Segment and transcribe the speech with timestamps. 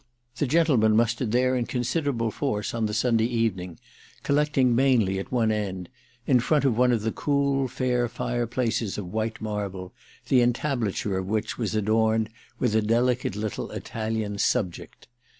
[0.37, 3.77] The gentlemen mustered there in considerable force on the Sunday evening,
[4.23, 5.89] collecting mainly at one end,
[6.25, 9.93] in front of one of the cool fair fireplaces of white marble,
[10.27, 15.07] the entablature of which was adorned with a delicate little Italian "subject."